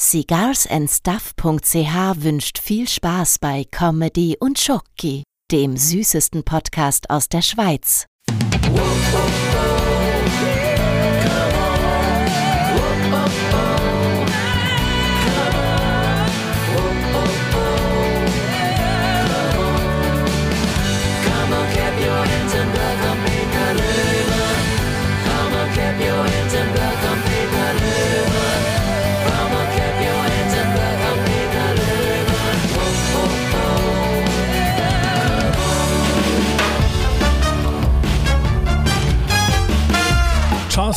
[0.00, 8.06] Cigarsandstuff.ch wünscht viel Spaß bei Comedy und Schoki, dem süßesten Podcast aus der Schweiz.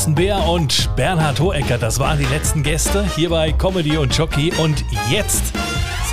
[0.03, 4.51] Thorsten Bär und Bernhard Hohecker, das waren die letzten Gäste hier bei Comedy und Jockey.
[4.61, 5.53] Und jetzt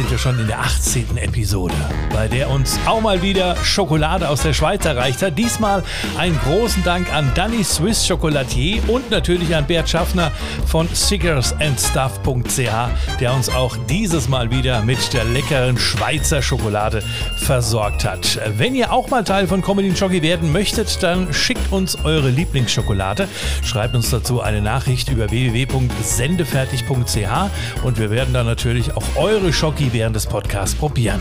[0.01, 1.19] sind wir schon in der 18.
[1.19, 1.75] Episode,
[2.11, 5.37] bei der uns auch mal wieder Schokolade aus der Schweiz erreicht hat.
[5.37, 5.83] Diesmal
[6.17, 10.33] einen großen Dank an Danny Swiss Chocolatier und natürlich an Bert Schaffner
[10.65, 17.03] von Sickersandstuff.ch, der uns auch dieses Mal wieder mit der leckeren Schweizer Schokolade
[17.37, 18.41] versorgt hat.
[18.57, 23.29] Wenn ihr auch mal Teil von Comedy Jockey werden möchtet, dann schickt uns eure Lieblingsschokolade.
[23.63, 29.53] Schreibt uns dazu eine Nachricht über www.sendefertig.ch und wir werden dann natürlich auch eure
[29.93, 31.21] Während des Podcasts probieren.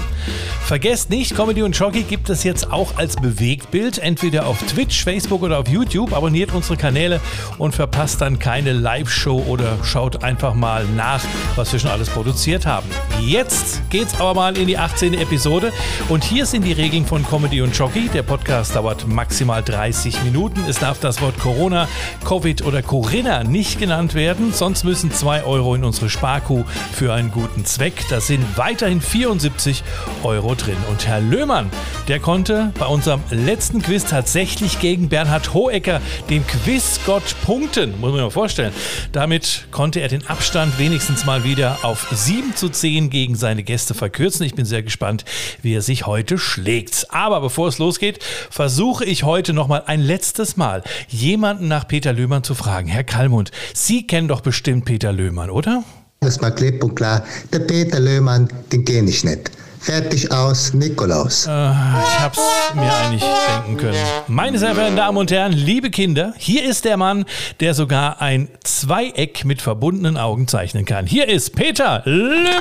[0.61, 5.41] Vergesst nicht, Comedy und Jockey gibt es jetzt auch als Bewegtbild, entweder auf Twitch, Facebook
[5.41, 6.13] oder auf YouTube.
[6.13, 7.19] Abonniert unsere Kanäle
[7.57, 11.23] und verpasst dann keine Live-Show oder schaut einfach mal nach,
[11.55, 12.87] was wir schon alles produziert haben.
[13.19, 15.15] Jetzt geht's aber mal in die 18.
[15.15, 15.73] Episode
[16.07, 18.07] und hier sind die Regeln von Comedy und Jockey.
[18.09, 20.63] Der Podcast dauert maximal 30 Minuten.
[20.69, 21.87] Es darf das Wort Corona,
[22.25, 27.31] Covid oder Corinna nicht genannt werden, sonst müssen 2 Euro in unsere Sparkuh für einen
[27.31, 28.05] guten Zweck.
[28.09, 29.83] Das sind weiterhin 74
[30.23, 30.75] Euro drin.
[30.89, 31.71] Und Herr Löhmann,
[32.09, 37.91] der konnte bei unserem letzten Quiz tatsächlich gegen Bernhard Hohecker, den Quizgott, punkten.
[37.91, 38.73] Muss man sich mal vorstellen.
[39.13, 43.93] Damit konnte er den Abstand wenigstens mal wieder auf 7 zu 10 gegen seine Gäste
[43.93, 44.45] verkürzen.
[44.45, 45.23] Ich bin sehr gespannt,
[45.61, 47.07] wie er sich heute schlägt.
[47.09, 52.11] Aber bevor es losgeht, versuche ich heute noch mal ein letztes Mal jemanden nach Peter
[52.11, 52.89] Löhmann zu fragen.
[52.89, 55.85] Herr Kallmund, Sie kennen doch bestimmt Peter Löhmann, oder?
[56.21, 57.23] Das mal klipp und klar.
[57.53, 59.51] Der Peter Löhmann, den kenne ich nicht.
[59.79, 61.45] Fertig aus, Nikolaus.
[61.47, 62.41] Äh, ich hab's
[62.75, 63.97] mir eigentlich denken können.
[64.27, 67.23] Meine sehr verehrten Damen und Herren, liebe Kinder, hier ist der Mann,
[67.61, 71.07] der sogar ein Zweieck mit verbundenen Augen zeichnen kann.
[71.07, 72.59] Hier ist Peter Löhmann!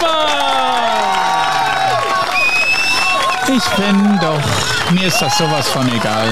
[3.48, 6.28] Ich bin doch, mir ist das sowas von egal.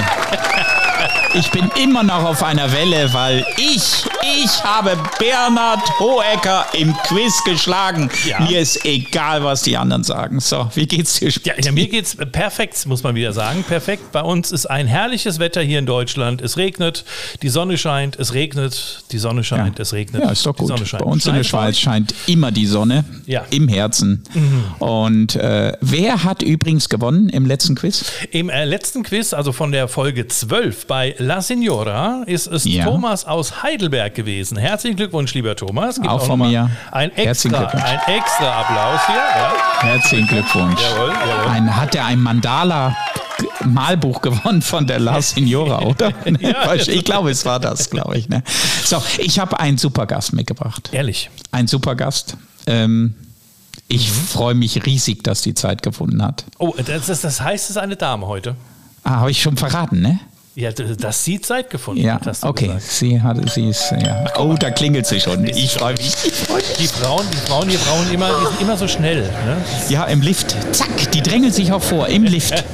[1.38, 7.44] Ich bin immer noch auf einer Welle, weil ich, ich habe Bernhard Hohecker im Quiz
[7.44, 8.08] geschlagen.
[8.24, 8.40] Ja.
[8.40, 10.40] Mir ist egal, was die anderen sagen.
[10.40, 11.28] So, wie geht's dir?
[11.44, 13.64] Ja, ja, mir geht's perfekt, muss man wieder sagen.
[13.64, 14.12] Perfekt.
[14.12, 16.40] Bei uns ist ein herrliches Wetter hier in Deutschland.
[16.40, 17.04] Es regnet,
[17.42, 19.82] die Sonne scheint, es regnet, die Sonne scheint, ja.
[19.82, 20.22] es regnet.
[20.22, 20.68] Ja, ist doch gut.
[20.68, 20.74] Bei
[21.04, 23.44] uns scheint in der Schweiz scheint immer die Sonne ja.
[23.50, 24.24] im Herzen.
[24.32, 24.64] Mhm.
[24.78, 28.06] Und äh, wer hat übrigens gewonnen im letzten Quiz?
[28.30, 32.84] Im äh, letzten Quiz, also von der Folge 12 bei La Signora ist es ja.
[32.84, 34.56] Thomas aus Heidelberg gewesen.
[34.56, 35.96] Herzlichen Glückwunsch, lieber Thomas.
[35.96, 36.70] Gibt auch, auch von mir.
[36.92, 39.16] Ein extra, ein extra Applaus hier.
[39.16, 39.52] Ja.
[39.80, 40.80] Herzlichen Glückwunsch.
[40.80, 41.50] Jawohl, jawohl.
[41.50, 42.96] Ein, hat er ein Mandala
[43.64, 46.12] Malbuch gewonnen von der La Signora, oder?
[46.40, 48.28] ja, ich glaube, es war das, glaube ich.
[48.28, 48.44] Ne?
[48.84, 50.90] So, ich habe einen super Gast mitgebracht.
[50.92, 51.28] Ehrlich?
[51.50, 52.36] Ein super Gast.
[52.68, 53.16] Ähm,
[53.88, 54.14] ich mhm.
[54.28, 56.44] freue mich riesig, dass die Zeit gefunden hat.
[56.58, 58.54] Oh, das, das heißt, es ist eine Dame heute.
[59.02, 60.20] Ah, habe ich schon verraten, ne?
[60.58, 62.68] Ja, dass sie Zeit gefunden ja, hat, hast du okay.
[62.68, 62.82] Gesagt.
[62.84, 64.24] Sie hat, sie ist, ja.
[64.26, 65.44] Ach, oh, da klingelt sie schon.
[65.44, 66.14] Ich freue mich.
[66.78, 69.24] Die Frauen, die Frauen, die brauchen immer, die sind immer so schnell.
[69.24, 69.58] Ne?
[69.90, 70.56] Ja, im Lift.
[70.74, 72.08] Zack, die drängeln sich auch vor.
[72.08, 72.64] Im Lift.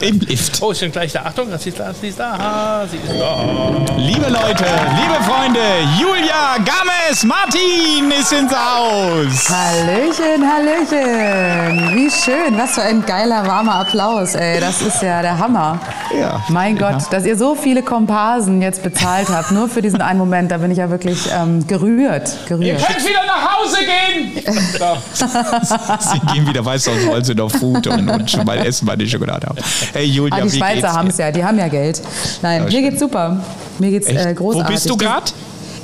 [0.00, 0.60] Im Lift.
[0.60, 1.22] Oh, ist schon gleich da.
[1.22, 2.34] Achtung, sie ist da, sie ist da.
[2.34, 3.96] Ah, sie ist da.
[3.96, 4.66] Liebe Leute,
[5.00, 5.60] liebe Freunde,
[5.98, 9.48] Julia Games Martin ist ins Haus.
[9.48, 11.96] Hallöchen, Hallöchen.
[11.96, 12.58] Wie schön.
[12.58, 14.60] Was für ein geiler, warmer Applaus, ey.
[14.60, 15.80] Das ist ja der Hammer.
[16.14, 16.42] Ja.
[16.50, 20.50] Mein Gott, dass ihr so viele Komparsen jetzt bezahlt habt, nur für diesen einen Moment,
[20.50, 22.66] da bin ich ja wirklich ähm, gerührt, gerührt.
[22.66, 24.32] Ihr könnt wieder nach Hause gehen!
[26.00, 29.06] sie gehen wieder weiß aus, wollen sie noch Food und, und schon mal essen, meine
[29.06, 29.58] Schokolade haben.
[29.92, 32.02] Hey Julia, ah, die Schweizer haben es ja, die haben ja Geld.
[32.42, 33.40] Nein, ja, mir geht's super.
[33.78, 34.68] Mir geht's äh, großartig.
[34.68, 35.32] Wo bist du gerade?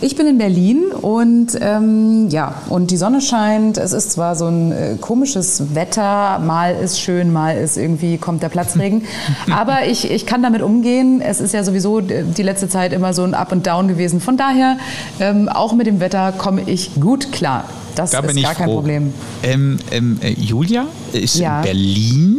[0.02, 3.78] Ich bin in Berlin und ähm, ja, und die Sonne scheint.
[3.78, 8.42] Es ist zwar so ein äh, komisches Wetter, mal ist schön, mal ist irgendwie kommt
[8.42, 9.04] der Platzregen,
[9.52, 11.20] aber ich, ich kann damit umgehen.
[11.20, 14.20] Es ist ja sowieso die letzte Zeit immer so ein Up und Down gewesen.
[14.20, 14.76] Von daher,
[15.20, 17.64] ähm, auch mit dem Wetter komme ich gut klar.
[17.94, 18.76] Das da ist gar kein froh.
[18.76, 19.12] Problem.
[19.44, 21.58] Ähm, ähm, äh, Julia ist ja.
[21.58, 22.38] in Berlin.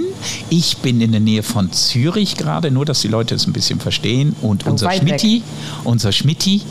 [0.49, 3.79] Ich bin in der Nähe von Zürich gerade, nur dass die Leute es ein bisschen
[3.79, 4.35] verstehen.
[4.41, 5.43] Und oh, unser Schmitti,
[5.85, 6.61] unser Schmitti,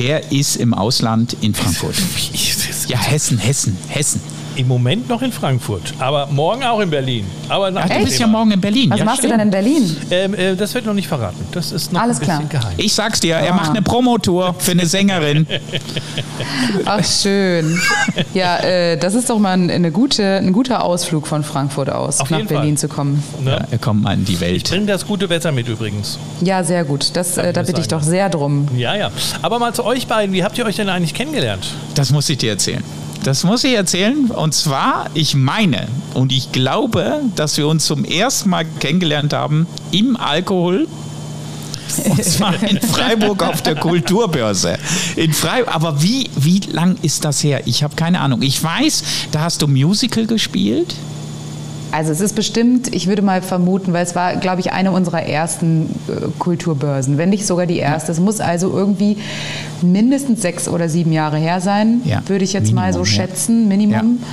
[0.00, 1.96] der ist im Ausland in Frankfurt.
[2.88, 4.20] Ja, Hessen, Hessen, Hessen.
[4.60, 7.24] Im Moment noch in Frankfurt, aber morgen auch in Berlin.
[7.48, 8.90] Aber nach Ach, dem du bist ja morgen in Berlin.
[8.90, 9.32] Was ja, machst stimmt.
[9.32, 9.96] du denn in Berlin?
[10.10, 11.42] Ähm, äh, das wird noch nicht verraten.
[11.52, 12.62] Das ist noch Alles ein bisschen klar.
[12.62, 12.74] geheim.
[12.76, 13.56] Ich sag's dir, er Ah.
[13.56, 15.46] macht eine Promotour für eine Sängerin.
[16.84, 17.80] Ach, schön.
[18.34, 22.20] Ja, äh, das ist doch mal ein, eine gute, ein guter Ausflug von Frankfurt aus,
[22.20, 22.78] Auf nach Berlin Fall.
[22.78, 23.22] zu kommen.
[23.42, 23.52] Ne?
[23.52, 24.68] Ja, er kommt mal in die Welt.
[24.68, 26.18] Bring das gute Wetter mit übrigens.
[26.42, 27.10] Ja, sehr gut.
[27.14, 28.68] Das, äh, da bitte ich doch sehr drum.
[28.76, 29.10] Ja, ja.
[29.40, 30.34] Aber mal zu euch beiden.
[30.34, 31.66] Wie habt ihr euch denn eigentlich kennengelernt?
[31.94, 32.84] Das muss ich dir erzählen.
[33.22, 34.26] Das muss ich erzählen.
[34.30, 39.66] Und zwar, ich meine und ich glaube, dass wir uns zum ersten Mal kennengelernt haben
[39.90, 40.88] im Alkohol.
[42.04, 44.78] Und zwar in Freiburg auf der Kulturbörse.
[45.16, 45.74] In Freiburg.
[45.74, 47.62] Aber wie, wie lang ist das her?
[47.66, 48.42] Ich habe keine Ahnung.
[48.42, 49.02] Ich weiß,
[49.32, 50.94] da hast du Musical gespielt.
[51.92, 55.22] Also es ist bestimmt, ich würde mal vermuten, weil es war, glaube ich, eine unserer
[55.22, 58.12] ersten äh, Kulturbörsen, wenn nicht sogar die erste.
[58.12, 59.18] Es muss also irgendwie
[59.82, 63.04] mindestens sechs oder sieben Jahre her sein, Ja, würde ich jetzt mal so
[63.68, 64.28] Minimum, ja.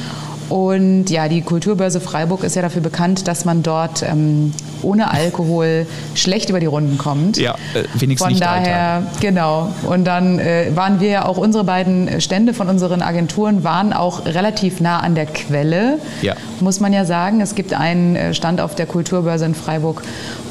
[0.49, 5.85] Und ja, die Kulturbörse Freiburg ist ja dafür bekannt, dass man dort ähm, ohne Alkohol
[6.15, 7.38] schlecht über die Runden kommt.
[7.38, 9.69] Ja, äh, wenigstens Von nicht daher, genau.
[9.89, 14.25] Und dann äh, waren wir ja auch, unsere beiden Stände von unseren Agenturen waren auch
[14.25, 16.35] relativ nah an der Quelle, Ja.
[16.61, 17.41] muss man ja sagen.
[17.41, 20.01] Es gibt einen äh, Stand auf der Kulturbörse in Freiburg,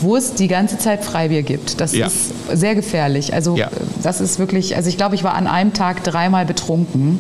[0.00, 1.80] wo es die ganze Zeit Freibier gibt.
[1.80, 2.06] Das Ja.
[2.08, 3.32] ist sehr gefährlich.
[3.32, 3.70] Also Ja.
[4.02, 7.18] das ist wirklich, also ich glaube, ich war an einem Tag dreimal betrunken.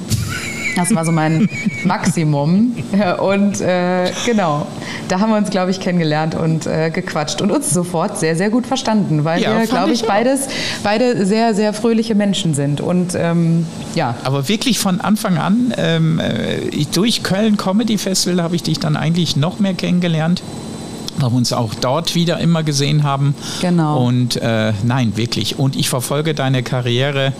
[0.76, 1.48] Das war so mein
[1.84, 2.76] Maximum.
[3.18, 4.66] Und äh, genau,
[5.08, 8.50] da haben wir uns, glaube ich, kennengelernt und äh, gequatscht und uns sofort sehr, sehr
[8.50, 10.48] gut verstanden, weil Ja, wir, glaube ich ich, beides,
[10.82, 12.80] beide sehr, sehr fröhliche Menschen sind.
[12.80, 18.54] Und ähm, ja, Aber wirklich von Anfang an, ähm, äh, durch Köln Comedy Festival habe
[18.54, 20.42] ich dich dann eigentlich noch mehr kennengelernt.
[21.18, 23.34] Weil wir uns auch dort wieder immer gesehen haben.
[23.60, 24.04] Genau.
[24.04, 25.58] Und äh, nein, wirklich.
[25.58, 27.32] Und ich verfolge deine Karriere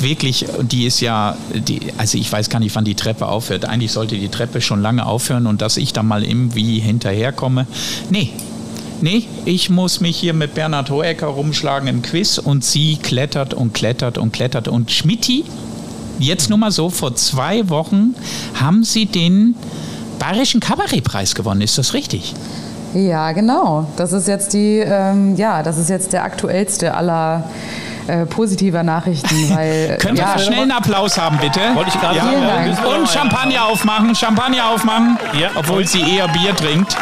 [0.00, 0.46] wirklich.
[0.62, 3.64] Die ist ja, die, also ich weiß gar nicht, wann die Treppe aufhört.
[3.64, 7.66] Eigentlich sollte die Treppe schon lange aufhören und dass ich da mal irgendwie hinterherkomme.
[8.10, 8.30] Nee.
[9.00, 13.74] Nee, ich muss mich hier mit Bernhard Hohecker rumschlagen im Quiz und sie klettert und
[13.74, 14.68] klettert und klettert.
[14.68, 15.44] Und Schmidti,
[16.18, 18.14] Jetzt nur mal so, vor zwei Wochen
[18.54, 19.54] haben Sie den
[20.18, 22.34] Bayerischen Kabarettpreis gewonnen, ist das richtig?
[22.94, 23.86] Ja, genau.
[23.96, 27.44] Das ist jetzt die, ähm, ja, das ist jetzt der aktuellste aller
[28.06, 31.60] äh, positiver Nachrichten, weil Können ja, wir schnell einen Applaus haben, bitte?
[31.74, 32.24] Wollte ich gerade ja.
[32.24, 32.76] sagen.
[33.00, 35.50] Und Champagner aufmachen, Champagner aufmachen, Ja.
[35.54, 36.96] obwohl sie eher Bier trinkt.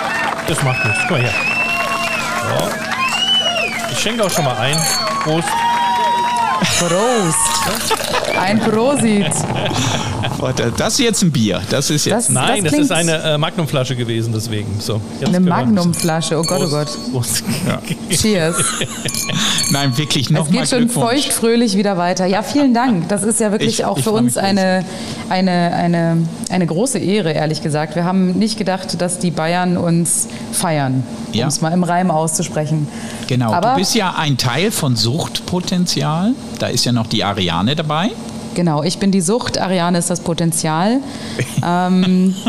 [0.48, 1.00] Das macht nichts.
[1.02, 1.30] Guck mal her.
[2.58, 2.68] So.
[3.92, 4.76] Ich schenke auch schon mal ein.
[5.22, 5.48] Prost.
[6.78, 8.31] Prost.
[8.42, 9.26] Ein Prosit.
[10.76, 11.60] Das ist jetzt ein Bier.
[11.70, 12.14] Das ist jetzt.
[12.14, 14.66] Das- Nein, das, klingt- ist eine äh, Magnumflasche gewesen, deswegen.
[14.80, 16.88] So, jetzt Eine Magnumflasche, oh Gott, oh Gott.
[17.12, 17.44] Prost.
[17.44, 17.44] Prost.
[18.22, 18.56] Cheers.
[19.70, 21.06] Nein, wirklich Es nochmal geht schon Glückwunsch.
[21.24, 22.26] feucht fröhlich wieder weiter.
[22.26, 23.08] Ja, vielen Dank.
[23.08, 24.84] Das ist ja wirklich Ich- auch ich für uns eine,
[25.28, 26.18] eine, eine,
[26.50, 27.94] eine große Ehre, ehrlich gesagt.
[27.94, 31.46] Wir haben nicht gedacht, dass die Bayern uns feiern, um Ja.
[31.46, 32.88] es mal im Reim auszusprechen.
[33.28, 36.32] Genau, Aber du bist ja ein Teil von Suchtpotenzial.
[36.58, 38.10] Da ist ja noch die Ariane dabei.
[38.54, 41.00] Genau, ich bin die Sucht, Ariane ist das Potenzial.
[41.66, 42.34] ähm,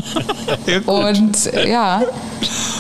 [0.65, 2.01] Ja, und ja,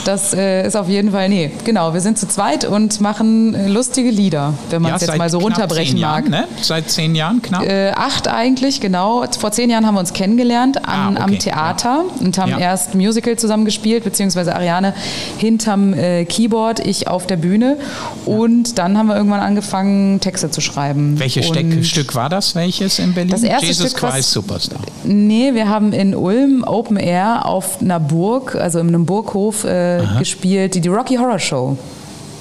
[0.05, 3.67] das äh, ist auf jeden Fall, nee, genau, wir sind zu zweit und machen äh,
[3.67, 6.29] lustige Lieder, wenn man ja, es jetzt seit mal so runterbrechen zehn mag.
[6.29, 6.47] Jahren, ne?
[6.61, 7.63] Seit zehn Jahren knapp.
[7.63, 9.23] Äh, acht eigentlich, genau.
[9.39, 11.37] Vor zehn Jahren haben wir uns kennengelernt an, Ah, am okay.
[11.39, 12.59] Theater und haben Ja.
[12.59, 14.93] erst Musical zusammen gespielt, beziehungsweise Ariane
[15.37, 17.77] hinterm äh, Keyboard, ich auf der Bühne.
[18.25, 21.19] Und dann haben wir irgendwann angefangen, Texte zu schreiben.
[21.19, 22.55] Welches Steck, Stück war das?
[22.55, 23.31] Welches in Berlin?
[23.31, 24.79] Das erste Jesus Stück, was- Christ Superstar.
[25.03, 29.92] Nee, wir haben in Ulm Open Air auf einer Burg, also in einem Burghof, äh,
[30.19, 31.77] gespielt, die, die Rocky Horror Show.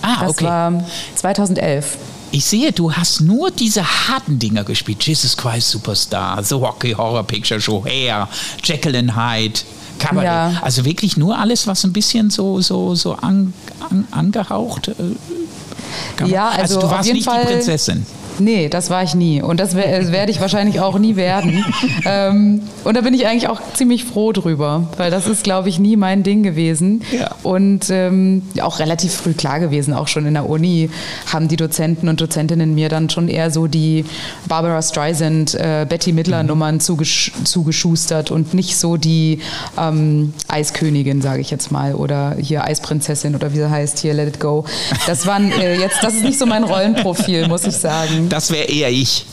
[0.02, 0.44] Ah, Das okay.
[0.44, 0.72] war
[1.14, 1.96] 2011.
[2.34, 5.02] Ich sehe, du hast nur diese harten Dinger gespielt.
[5.06, 8.26] Jesus Christ Superstar, The Rocky Horror Picture Show, Hair,
[8.64, 9.60] Jekyll and Hyde,
[9.98, 10.24] Cabaret.
[10.24, 10.52] Ja.
[10.62, 13.52] Also wirklich nur alles, was ein bisschen so, so, so an,
[13.90, 14.88] an, angehaucht.
[14.88, 18.06] Äh, Ja, also du auf warst nicht Fall- die Prinzessin.
[18.38, 19.42] Nee, das war ich nie.
[19.42, 21.64] Und das, wer- das werde ich wahrscheinlich auch nie werden.
[22.04, 25.78] ähm, und da bin ich eigentlich auch ziemlich froh drüber, weil das ist, glaube ich,
[25.78, 27.02] nie mein Ding gewesen.
[27.12, 27.30] Ja.
[27.42, 30.90] Und ähm, auch relativ früh klar gewesen, auch schon in der Uni
[31.32, 34.04] haben die Dozenten und Dozentinnen mir dann schon eher so die
[34.48, 39.40] Barbara Streisand, äh, Betty Midler Nummern zugesch zugeschustert und nicht so die
[39.78, 44.28] ähm, Eiskönigin, sage ich jetzt mal, oder hier Eisprinzessin oder wie sie heißt, hier Let
[44.28, 44.64] It Go.
[45.06, 48.21] Das waren äh, jetzt, das ist nicht so mein Rollenprofil, muss ich sagen.
[48.28, 49.24] Das wäre eher ich.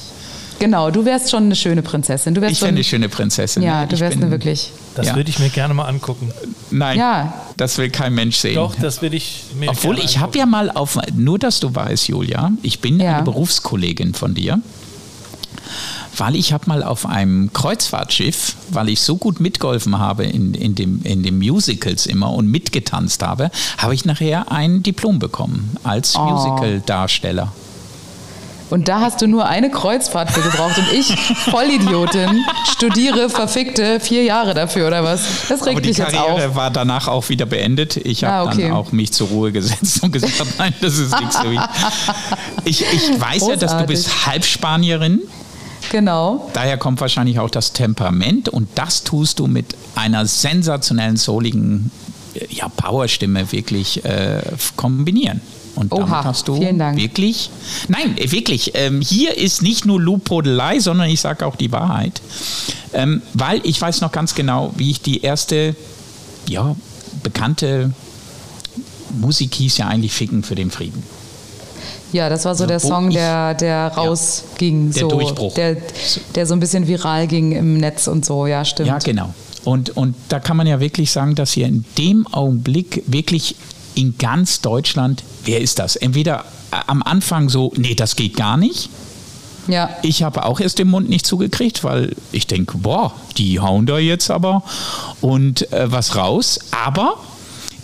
[0.60, 2.34] Genau, du wärst schon eine schöne Prinzessin.
[2.36, 3.64] Du wärst Ich schon, wäre eine schöne Prinzessin.
[3.64, 4.72] Ja, du Ich wärst bin- eine wirklich.
[4.96, 5.16] Das Ja.
[5.16, 6.32] würde ich mir gerne mal angucken.
[6.70, 7.34] Nein, Ja.
[7.56, 8.56] das will kein Mensch sehen.
[8.56, 11.74] Doch, das würde ich mir Obwohl, gerne ich habe ja mal auf, nur dass du
[11.74, 13.16] weißt, Julia, ich bin Ja.
[13.16, 14.60] eine Berufskollegin von dir.
[16.18, 20.76] weil ich habe mal auf einem Kreuzfahrtschiff, weil ich so gut mitgeholfen habe in, in,
[20.76, 26.16] dem, in den Musicals immer und mitgetanzt habe, habe ich nachher ein Diplom bekommen als
[26.18, 26.20] Oh.
[26.26, 27.54] Musical-Darsteller.
[28.70, 31.16] Und da hast du nur eine Kreuzfahrt für gebraucht und ich,
[31.50, 35.22] Vollidiotin, studiere verfickte vier Jahre dafür oder was?
[35.50, 36.56] Das regt die mich jetzt Karriere auf.
[36.56, 37.98] war danach auch wieder beendet.
[37.98, 38.64] Ich habe Ah, okay.
[38.68, 41.60] dann auch mich zur Ruhe gesetzt und gesagt, nein, das ist nichts für mich.
[42.66, 43.88] Ich, ich weiß ja, dass du Großartig.
[43.88, 45.20] bist Halbspanierin.
[45.92, 46.50] Genau.
[46.54, 51.90] Daher kommt wahrscheinlich auch das Temperament und das tust du mit einer sensationellen, souligen
[52.36, 54.42] äh, ja, Powerstimme wirklich äh,
[54.76, 55.42] kombinieren.
[55.80, 57.50] Und damit Oha, hast du wirklich,
[57.88, 62.22] nein, wirklich, ähm, hier ist nicht nur Lobhudelei, sondern ich sage auch die Wahrheit.
[62.94, 65.78] Ähm, weil ich weiß noch ganz genau, wie ich die erste,
[66.50, 66.76] ja,
[67.24, 67.94] bekannte
[69.22, 71.02] Musik hieß ja eigentlich Ficken für den Frieden.
[72.12, 74.92] Ja, das war so der wo Song, der, der rausging.
[74.92, 75.54] der so, Durchbruch.
[75.54, 75.78] Der,
[76.36, 78.90] der so ein bisschen viral ging im Netz und so, ja, stimmt.
[78.90, 79.34] Ja, genau.
[79.64, 83.56] Und, und da kann man ja wirklich sagen, dass hier in dem Augenblick wirklich
[84.00, 85.96] in ganz Deutschland, wer ist das?
[85.96, 88.90] Entweder äh, am Anfang so, nee, das geht gar nicht.
[89.68, 89.90] Ja.
[90.02, 94.00] Ich habe auch erst den Mund nicht zugekriegt, weil ich denke, boah, die hauen da
[94.00, 94.64] jetzt aber
[95.22, 96.60] und äh, was raus.
[96.72, 97.18] Aber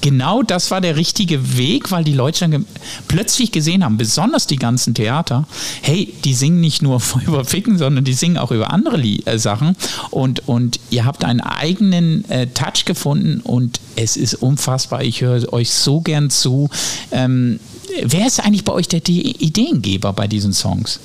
[0.02, 2.62] genau das war der richtige Weg, weil die Leute dann ge
[3.08, 5.48] plötzlich gesehen haben, besonders die ganzen Theater,
[5.82, 9.76] hey, die singen nicht nur über Ficken, sondern die singen auch über andere äh, Sachen.
[10.12, 15.04] Und, und ihr habt einen eigenen äh, Touch gefunden und es ist unfassbar.
[15.04, 16.70] Ich höre euch so gern zu.
[17.12, 17.60] Ähm,
[18.04, 21.00] wer ist eigentlich bei euch der Ideengeber bei diesen Songs?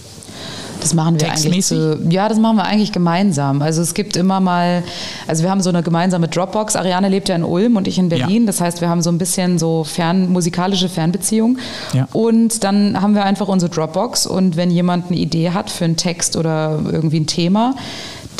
[0.81, 3.63] Das machen wir eigentlich zu, ja, das machen wir eigentlich gemeinsam.
[3.63, 4.83] Also es gibt immer mal,
[5.27, 6.77] also wir haben so eine gemeinsame Dropbox.
[6.77, 8.43] Ariane lebt ja in Ulm und ich in Berlin.
[8.43, 8.47] Ja.
[8.47, 11.59] Das heißt, wir haben so ein bisschen so fern, musikalische Fernbeziehung.
[11.93, 12.09] Ja.
[12.13, 15.97] Und dann haben wir einfach unsere Dropbox und wenn jemand eine Idee hat für einen
[15.97, 17.75] Text oder irgendwie ein Thema,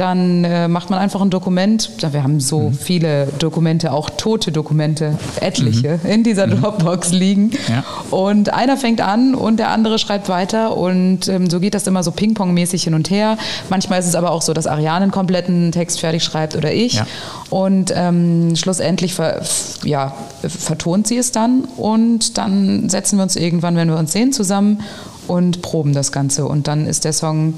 [0.01, 1.91] dann äh, macht man einfach ein Dokument.
[2.01, 2.73] Wir haben so Mhm.
[2.73, 7.47] viele Dokumente, auch tote Dokumente, etliche, in dieser Dropbox liegen.
[7.47, 7.53] Mhm.
[7.69, 7.85] Ja.
[8.11, 12.03] Und einer fängt an und der andere schreibt weiter und ähm, so geht das immer
[12.03, 13.37] so Ping-Pong-mäßig hin und her.
[13.69, 16.95] Manchmal ist es aber auch so, dass Ariane einen kompletten Text fertig schreibt oder ich.
[16.95, 17.07] Ja.
[17.51, 19.43] Und ähm, schlussendlich ver,
[19.85, 20.15] ja,
[20.47, 24.81] vertont sie es dann und dann setzen wir uns irgendwann, wenn wir uns sehen, zusammen
[25.27, 26.47] und proben das Ganze.
[26.47, 27.55] Und dann ist der Song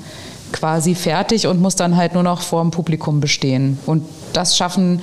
[0.53, 3.79] quasi fertig und muss dann halt nur noch vor dem Publikum bestehen.
[3.87, 5.01] Und das schaffen,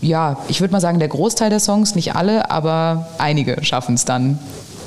[0.00, 4.04] ja, ich würde mal sagen, der Großteil der Songs, nicht alle, aber einige schaffen es
[4.04, 4.38] dann,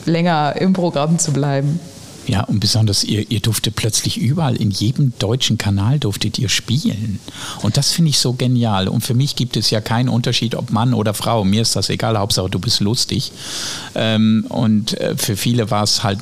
[0.05, 1.79] länger im Programm zu bleiben.
[2.27, 7.19] Ja, und besonders ihr, ihr durftet plötzlich überall, in jedem deutschen Kanal durftet ihr spielen.
[7.61, 8.89] Und das finde ich so genial.
[8.89, 11.45] Und für mich gibt es ja keinen Unterschied, ob Mann oder Frau.
[11.45, 13.31] Mir ist das egal, Hauptsache du bist lustig.
[13.95, 16.19] Ähm, und äh, für viele war es halt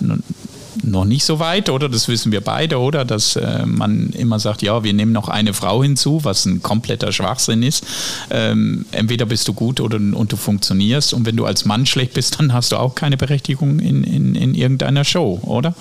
[0.86, 1.90] noch nicht so weit, oder?
[1.90, 3.06] Das wissen wir beide, oder?
[3.06, 7.12] Dass äh, man immer sagt, ja, wir nehmen noch eine Frau hinzu, was ein kompletter
[7.12, 7.86] Schwachsinn ist.
[8.30, 11.14] Ähm, entweder bist du gut oder und du funktionierst.
[11.14, 14.36] Und wenn du als Mann schlecht bist, dann hast du auch keine Berechtigung in, in,
[14.36, 15.74] in irgendeiner Show, oder?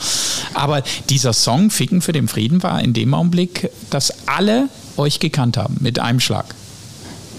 [0.54, 5.56] Aber dieser Song Ficken für den Frieden war in dem Augenblick, dass alle euch gekannt
[5.56, 6.54] haben, mit einem Schlag.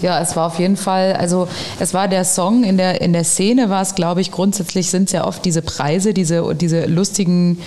[0.02, 1.48] Ja, es war auf jeden Fall, also
[1.80, 5.04] es war der Song, in der, in der Szene war es, glaube ich, grundsätzlich sind
[5.04, 7.58] es ja oft diese Preise, diese, diese lustigen,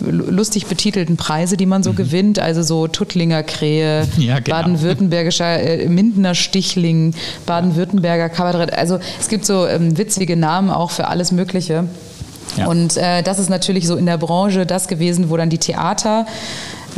[0.00, 4.22] lustig betitelten Preise, die man so gewinnt, also so Tuttlinger Krähe, Mhm.
[4.28, 4.56] Ja, genau.
[4.56, 7.14] Baden-Württembergischer äh, Mindener Stichling,
[7.46, 11.84] Baden-Württemberger Kabarett, also es gibt so ähm, witzige Namen auch für alles Mögliche.
[12.56, 12.66] Ja.
[12.66, 16.26] Und äh, das ist natürlich so in der Branche das gewesen, wo dann die Theater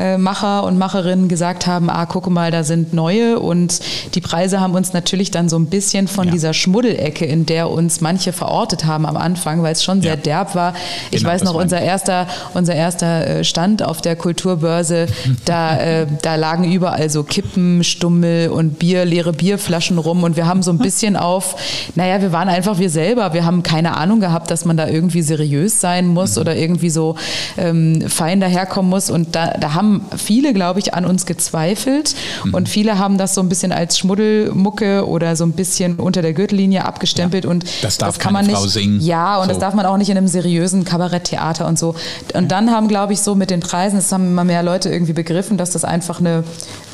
[0.00, 3.80] äh, Macher und Macherinnen gesagt haben, ah, gucke mal, da sind neue und
[4.14, 6.32] die Preise haben uns natürlich dann so ein bisschen von Ja.
[6.32, 10.16] dieser Schmuddelecke, in der uns manche verortet haben am Anfang, weil es schon sehr Ja.
[10.16, 10.74] derb war.
[11.10, 15.06] Ich Genau, weiß noch, unser erster, unser erster äh, Stand auf der Kulturbörse,
[15.44, 20.46] da, äh, da lagen überall so Kippen, Stummel und Bier, leere Bierflaschen rum und wir
[20.46, 21.56] haben so ein bisschen auf,
[21.94, 25.22] naja, wir waren einfach wir selber, wir haben keine Ahnung gehabt, dass man da irgendwie
[25.22, 26.40] seriös sein muss Mhm.
[26.40, 27.16] oder irgendwie so
[27.58, 32.54] ähm, fein daherkommen muss und da, da haben viele, glaube ich, an uns gezweifelt Mhm.
[32.54, 36.32] und viele haben das so ein bisschen als Schmuddelmucke oder so ein bisschen unter der
[36.32, 39.00] Gürtellinie abgestempelt und Das darf kann man nicht, Frau singen.
[39.00, 39.60] ja, und das So.
[39.60, 41.94] darf man auch nicht in einem seriösen Kabaretttheater und so.
[42.34, 45.12] Und dann haben, glaube ich, so mit den Preisen, das haben immer mehr Leute irgendwie
[45.12, 46.44] begriffen, dass das einfach eine,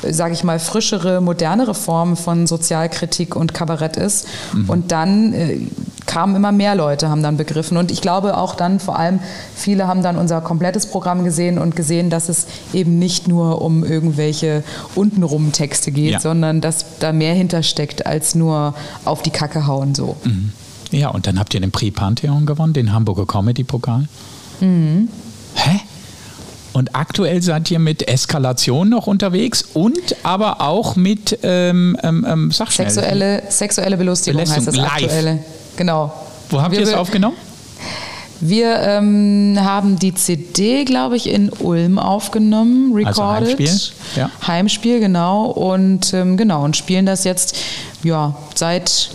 [0.09, 4.27] sage ich mal, frischere, modernere Form von Sozialkritik und Kabarett ist.
[4.53, 4.69] Mhm.
[4.69, 5.59] Und dann äh,
[6.05, 7.77] kamen immer mehr Leute, haben dann begriffen.
[7.77, 9.19] Und ich glaube auch dann vor allem,
[9.55, 12.47] viele haben dann unser komplettes Programm gesehen und gesehen, dass es
[12.77, 14.63] eben nicht nur um irgendwelche
[14.95, 16.19] untenrum Texte geht, Ja.
[16.19, 18.73] sondern dass da mehr hintersteckt als nur
[19.05, 20.15] auf die Kacke hauen so.
[20.91, 24.07] Ja, und dann habt ihr den Prix Pantheon gewonnen, den Hamburger Comedy-Pokal.
[25.55, 25.79] Hä?
[26.73, 32.51] Und aktuell seid ihr mit Eskalation noch unterwegs und aber auch mit, ähm, ähm, ähm,
[32.51, 32.89] sag schnell.
[32.89, 35.03] Sexuelle, sexuelle Belustigung heißt das Belästigung, live.
[35.03, 35.39] aktuelle.
[35.75, 36.13] Genau.
[36.49, 37.35] Wo habt ihr es aufgenommen?
[38.39, 43.59] Wir ähm, haben die CD, glaube ich, in Ulm aufgenommen, Also recorded.
[43.59, 44.29] Heimspiel, ja.
[44.45, 45.45] Heimspiel, genau.
[45.45, 47.55] Und ähm, genau, und spielen das jetzt
[48.03, 49.09] ja, seit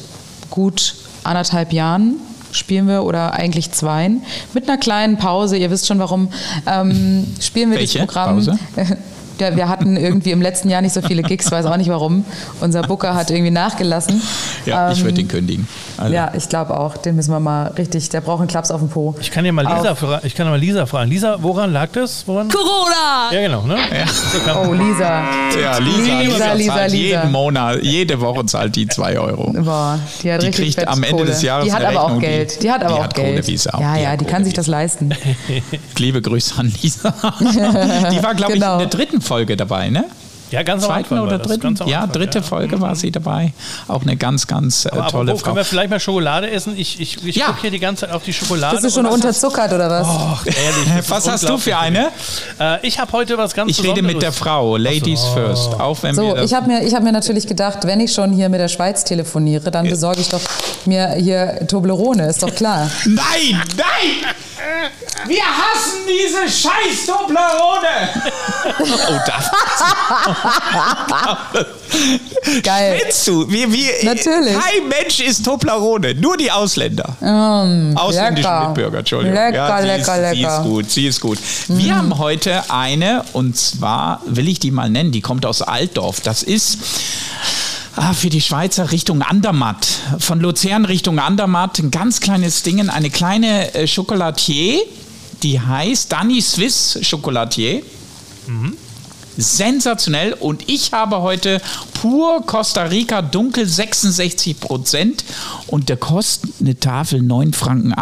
[0.50, 2.16] gut anderthalb Jahren
[2.52, 5.56] spielen wir oder eigentlich zweien mit einer kleinen Pause.
[5.56, 6.28] Ihr wisst schon warum.
[6.66, 8.36] Ähm, spielen wir Welche das Programm.
[8.36, 8.58] Pause?
[9.42, 12.25] Ja, wir hatten irgendwie im letzten Jahr nicht so viele Gigs, weiß auch nicht warum.
[12.61, 14.22] Unser Booker hat irgendwie nachgelassen.
[14.66, 15.68] Ja, ich würde Ähm, den kündigen.
[15.99, 16.96] Also, Ja, ich glaube auch.
[16.96, 18.08] Den müssen wir mal richtig.
[18.11, 19.16] Der braucht einen Klaps auf den Po.
[19.20, 21.11] Ich kann ja mal Lisa, Auf- fra ich kann ja mal Lisa fragen.
[21.11, 22.22] Lisa, woran lag das?
[22.28, 22.49] Woran?
[22.49, 23.32] Corona!
[23.32, 23.76] Ja, genau, ne?
[24.32, 25.22] So kann- Oh, Lisa.
[25.61, 27.02] Ja, Lisa, Lisa, Lisa, Lisa, zahlt Lisa.
[27.18, 29.52] jeden Monat, jede Woche zahlt die 2 Euro.
[29.52, 31.26] Boah, die hat Die richtig kriegt am Ende Kohle.
[31.26, 32.62] des Jahres Die hat aber auch Geld.
[32.62, 33.28] Die hat aber die auch hat Geld.
[33.42, 33.80] Kohle, Lisa auch.
[33.80, 35.11] Ja, Die ja, die kann sich das leisten.
[35.99, 37.11] Liebe Grüße an Lisa.
[38.12, 38.76] Die war, glaube Genau.
[38.78, 40.04] ich, in der dritten Folge dabei, ne?
[40.50, 41.80] Ja, ganz am Zweiten oder dritten?
[41.80, 42.44] am Ja, dritte ja.
[42.44, 43.54] Folge war sie dabei.
[43.88, 45.44] Auch eine ganz, ganz äh, Aber tolle apropos, Frau.
[45.46, 46.74] können wir vielleicht mal Schokolade essen?
[46.76, 47.46] Ich, ich, ich Ja.
[47.46, 48.76] gucke hier die ganze Zeit auf die Schokolade.
[48.76, 50.06] Bist du schon unterzuckert oder was?
[50.06, 51.08] Ach, ehrlich.
[51.08, 52.08] Was hast du für eine?
[52.60, 54.36] Äh, ich habe heute was ganz Ich rede mit der Besonderes.
[54.38, 55.72] Frau, Ladies first.
[55.80, 58.12] Auch wenn wir So, das ich habe mir, ich hab mir natürlich gedacht, wenn ich
[58.12, 60.42] schon hier mit der Schweiz telefoniere, dann besorge ich doch
[60.84, 62.90] mir hier Toblerone, ist doch klar.
[63.06, 64.34] Nein, nein!
[65.26, 68.09] Wir hassen diese scheiß Toblerone!
[68.81, 69.50] oh, das
[72.62, 72.99] Geil.
[73.02, 73.49] Kennst du?
[73.50, 74.52] Wir, wir, Natürlich.
[74.59, 77.16] Kein Mensch ist Toblerone, nur die Ausländer.
[77.95, 78.66] Ausländischen lecker.
[78.69, 79.35] Mitbürger, Entschuldigung.
[79.37, 80.57] Lecker, sie lecker, ist, Sie lecker.
[80.59, 81.38] ist gut, sie ist gut.
[81.69, 86.21] Wir haben heute eine, und zwar will ich die mal nennen, die kommt aus Altdorf.
[86.21, 86.78] Das ist
[88.14, 89.87] für die Schweizer Richtung Andermatt.
[90.19, 94.81] Von Luzern Richtung Andermatt, ein ganz kleines Ding, eine kleine äh, Chocolatier,
[95.42, 97.83] die heißt Danny Swiss Chocolatier.
[99.37, 101.61] Sensationell und ich habe heute
[101.95, 105.25] pur Costa Rica dunkel 66 Prozent
[105.69, 107.94] und der kostet eine Tafel 9,80 Franken.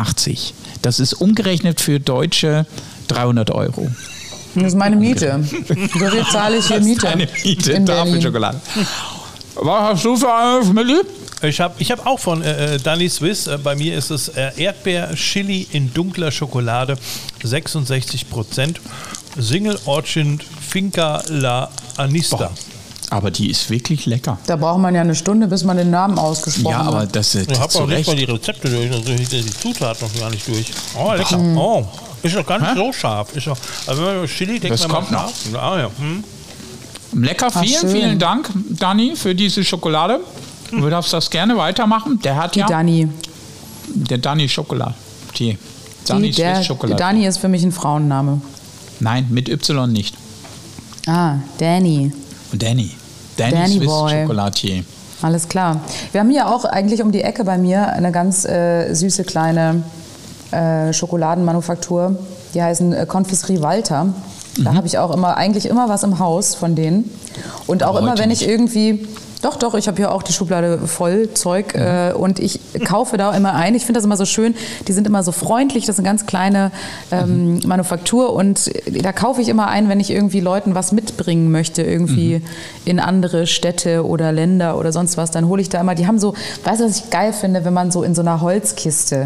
[0.83, 2.67] Das ist umgerechnet für Deutsche
[3.09, 3.91] 300 Euro.
[4.57, 5.41] Das ist meine Miete.
[5.93, 7.09] So viel zahle ich hier Miete.
[7.09, 8.21] Eine Miete, in Berlin.
[9.55, 11.01] Was hast du für eine, Schmidli?
[11.43, 14.51] Ich habe ich hab auch von äh, Danny Swiss, äh, bei mir ist es äh,
[14.57, 16.97] Erdbeer-Chili in dunkler Schokolade,
[17.43, 18.81] 66 Prozent.
[19.39, 22.51] Single Orchid Finca La Anista.
[23.11, 24.39] Aber die ist wirklich lecker.
[24.47, 27.17] Da braucht man ja eine Stunde, bis man den Namen ausgesprochen Ja, aber hat.
[27.17, 30.21] das ist Ich habe auch nicht mal die Rezepte durch, also die die Zutaten noch
[30.21, 30.67] gar nicht durch.
[30.97, 31.39] Oh, lecker.
[31.57, 31.85] Oh,
[32.23, 32.77] ist doch gar nicht Hä?
[32.77, 33.35] so scharf.
[33.35, 35.61] Ist doch, also wenn man Chili denkt Das man kommt mal noch.
[35.61, 35.91] Ah, ja.
[35.99, 36.23] Hm.
[37.13, 37.91] Lecker, Ach, vielen, schön.
[37.91, 40.21] vielen Dank, Dani, für diese Schokolade.
[40.71, 42.21] Du darfst das gerne weitermachen.
[42.23, 43.09] Der hat Die ja Dani.
[43.89, 44.95] der Dani Schokolade.
[45.37, 45.59] Die Die,
[46.07, 46.99] Dani der, Swiss Schokolade.
[46.99, 48.41] Dani ist für mich ein Frauenname.
[49.01, 50.15] Nein, mit Y nicht.
[51.07, 52.13] Ah, Danny.
[52.53, 52.91] Danny.
[53.37, 54.23] Danny, Danny Swiss Boy.
[54.23, 54.85] Chocolatier.
[55.23, 55.81] Alles klar.
[56.13, 59.83] Wir haben hier auch eigentlich um die Ecke bei mir eine ganz äh, süße kleine
[60.51, 62.17] äh, Schokoladenmanufaktur.
[62.55, 64.13] Die heißen äh, Confiserie Walter.
[64.57, 64.65] Mhm.
[64.65, 67.11] Da habe ich auch immer eigentlich immer was im Haus von denen.
[67.67, 68.51] Und auch Aber immer, wenn ich nicht.
[68.51, 69.07] irgendwie
[69.43, 71.81] doch, doch, ich habe hier auch die Schublade voll Zeug Mhm.
[71.81, 73.75] äh, und ich kaufe da immer ein.
[73.75, 74.55] Ich finde das immer so schön.
[74.87, 75.87] Die sind immer so freundlich.
[75.87, 76.71] Das ist eine ganz kleine
[77.11, 77.61] ähm, Mhm.
[77.65, 81.81] Manufaktur und äh, da kaufe ich immer ein, wenn ich irgendwie Leuten was mitbringen möchte,
[81.83, 82.43] irgendwie Mhm.
[82.85, 85.31] in andere Städte oder Länder oder sonst was.
[85.31, 85.95] Dann hole ich da immer.
[85.95, 86.35] Die haben so,
[86.65, 89.25] weißt du, was ich geil finde, wenn man so in so einer Holzkiste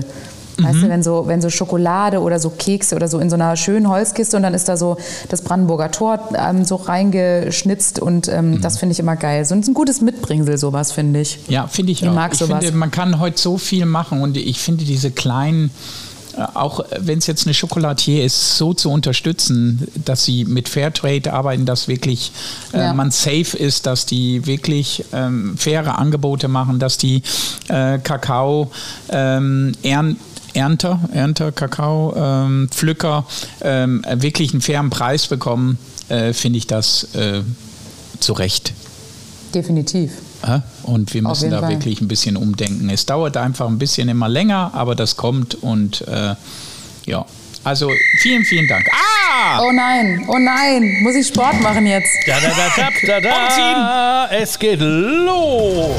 [0.59, 0.83] Weißt Mhm.
[0.83, 3.88] du, wenn so, wenn so Schokolade oder so Kekse oder so in so einer schönen
[3.88, 4.97] Holzkiste und dann ist da so
[5.29, 8.61] das Brandenburger Tor ähm, so reingeschnitzt und ähm, Mhm.
[8.61, 9.45] das finde ich immer geil.
[9.45, 11.38] So ein gutes Mitbringsel, sowas finde ich.
[11.49, 12.14] Ja, finde ich Ich auch.
[12.14, 12.62] mag ich sowas.
[12.64, 15.71] finde, man kann heute so viel machen und ich finde diese kleinen,
[16.37, 21.33] äh, auch wenn es jetzt eine Chocolatier ist, so zu unterstützen, dass sie mit Fairtrade
[21.33, 22.33] arbeiten, dass wirklich
[22.73, 22.93] äh, Ja.
[22.95, 27.23] man safe ist, dass die wirklich ähm, faire Angebote machen, dass die
[27.69, 28.71] äh, Kakao
[29.11, 30.21] ähm, ernten.
[30.55, 33.27] Ernter, Ernter, Kakao, ähm, Pflücker
[33.61, 37.43] ähm, wirklich einen fairen Preis bekommen, äh, finde ich das äh,
[38.21, 38.73] zu Recht.
[39.55, 40.12] Definitiv.
[40.83, 41.71] Und wir müssen da Fall.
[41.71, 42.90] wirklich ein bisschen umdenken.
[42.90, 46.35] Es dauert einfach ein bisschen immer länger, aber das kommt und äh,
[47.07, 47.25] ja.
[47.64, 48.87] Also vielen, vielen Dank.
[48.92, 49.59] Ah!
[49.62, 52.11] Oh nein, oh nein, muss ich Sport machen jetzt?
[52.27, 54.29] Da, da, da, da, da, da.
[54.31, 55.90] Es geht los.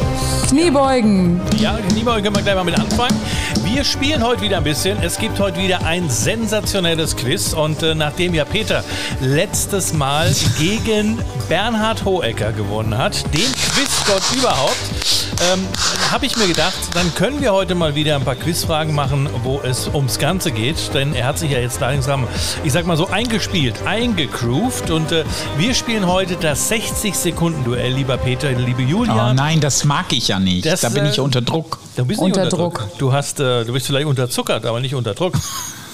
[0.50, 1.42] Kniebeugen.
[1.58, 3.20] Ja, Niebuhr können wir gleich mal mit anfangen.
[3.64, 5.02] Wir spielen heute wieder ein bisschen.
[5.02, 7.54] Es gibt heute wieder ein sensationelles Quiz.
[7.54, 8.84] Und äh, nachdem ja Peter
[9.22, 11.18] letztes Mal gegen
[11.50, 15.68] Bernhard Hohecker gewonnen hat, den Quizgott überhaupt, ähm,
[16.12, 19.60] habe ich mir gedacht, dann können wir heute mal wieder ein paar Quizfragen machen, wo
[19.62, 20.94] es ums Ganze geht.
[20.94, 22.28] Denn er hat sich ja jetzt langsam,
[22.64, 24.92] ich sag mal so, eingespielt, eingegroovt.
[24.92, 25.24] Und äh,
[25.58, 29.32] wir spielen heute das 60-Sekunden-Duell, lieber Peter, liebe Julia.
[29.32, 30.66] Oh nein, das mag ich ja nicht.
[30.66, 31.80] Das, da bin äh, ich unter Druck.
[31.96, 32.80] Du bist Unter nicht unter Druck.
[32.80, 32.98] Druck.
[32.98, 35.34] Du, hast, äh, du bist vielleicht unterzuckert, aber nicht unter Druck.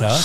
[0.00, 0.18] Ja.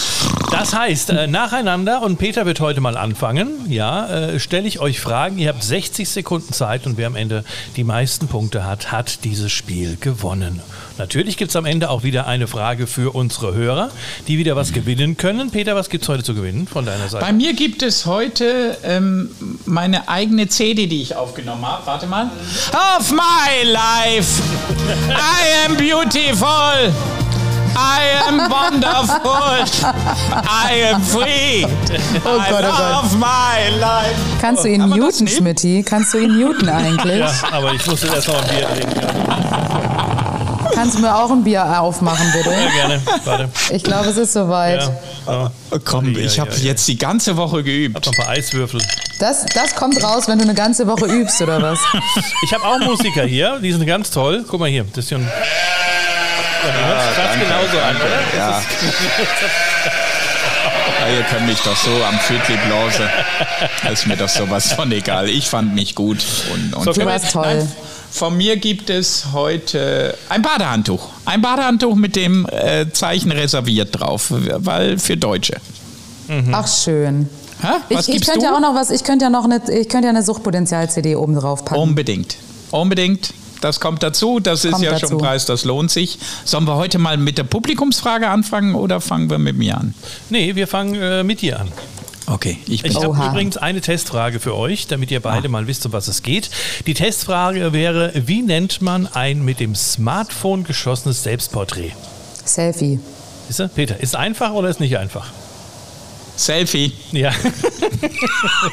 [0.51, 4.99] Das heißt, äh, nacheinander, und Peter wird heute mal anfangen, ja, äh, stelle ich euch
[4.99, 5.37] Fragen.
[5.37, 7.43] Ihr habt 60 Sekunden Zeit und wer am Ende
[7.75, 10.61] die meisten Punkte hat, hat dieses Spiel gewonnen.
[10.97, 13.89] Natürlich gibt es am Ende auch wieder eine Frage für unsere Hörer,
[14.27, 15.51] die wieder was gewinnen können.
[15.51, 17.25] Peter, was gibt es heute zu gewinnen von deiner Seite?
[17.25, 19.29] Bei mir gibt es heute ähm,
[19.65, 21.85] meine eigene CD, die ich aufgenommen habe.
[21.85, 22.29] Warte mal.
[22.97, 24.41] Of my life,
[25.09, 27.24] I am beautiful.
[27.77, 29.65] I am wonderful.
[30.47, 31.65] I am free.
[32.25, 33.03] Oh I Gott, oh Gott.
[33.03, 34.15] love my life.
[34.41, 35.27] Kannst du ihn das muten?
[35.27, 35.83] Schmidti?
[35.83, 37.19] Kannst du ihn muten eigentlich?
[37.19, 39.01] ja, aber ich muss jetzt erst noch ein Bier trinken.
[40.73, 42.51] Kannst du mir auch ein Bier aufmachen, bitte?
[42.51, 43.01] Ja, gerne.
[43.23, 43.49] Warte.
[43.71, 44.81] Ich glaube, es ist soweit.
[45.25, 45.51] Ja.
[45.71, 46.57] Oh, komm, Ja, ich ja, habe ja.
[46.63, 47.95] jetzt die ganze Woche geübt.
[47.95, 48.81] Hab noch ein paar Eiswürfel.
[49.19, 51.79] Das, das kommt raus, wenn du eine ganze Woche übst, oder was?
[52.43, 54.43] Ich habe auch Musiker hier, die sind ganz toll.
[54.47, 55.31] Guck mal hier, das ist ja ein.
[56.73, 58.37] Hören sich fast genauso an, oder?
[58.37, 58.61] Ja.
[61.07, 63.05] Ja, ihr könnt mich doch so am Viertel blasen.
[63.83, 65.29] Da ist mir doch sowas von egal.
[65.29, 66.25] Ich fand mich gut.
[66.53, 67.67] Und, und So, Du warst toll.
[68.11, 71.07] von mir gibt es heute ein Badehandtuch.
[71.25, 75.57] Ein Badehandtuch mit dem äh, Zeichen reserviert drauf, weil für Deutsche.
[76.51, 77.29] Ach, schön.
[77.89, 78.51] Ich, Was ich gibst könnte du?
[78.51, 81.35] ja auch noch was, ich könnte ja noch eine, ich könnte ja eine Suchtpotenzial-CD oben
[81.35, 81.79] drauf packen.
[81.81, 82.37] Unbedingt.
[82.71, 83.33] Unbedingt.
[83.61, 84.39] Das kommt dazu.
[84.39, 85.07] Das ist Kommt ja dazu.
[85.07, 86.19] schon ein Preis, das lohnt sich.
[86.43, 89.93] Sollen wir heute mal mit der Publikumsfrage anfangen oder fangen wir mit mir an?
[90.29, 91.71] Nee, wir fangen äh, mit dir an.
[92.27, 95.85] Okay, ich bin Ich habe übrigens eine Testfrage für euch, damit ihr beide mal wisst,
[95.85, 96.49] um was es geht.
[96.87, 101.91] Die Testfrage wäre, wie nennt man ein mit dem Smartphone geschossenes Selbstporträt?
[102.43, 102.99] Selfie.
[103.47, 103.67] Ist er?
[103.67, 105.27] Peter, ist einfach oder ist nicht einfach?
[106.35, 106.93] Selfie.
[107.11, 107.31] Ja.